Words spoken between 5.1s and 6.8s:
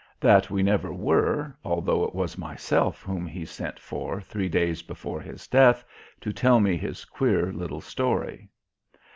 his death to tell me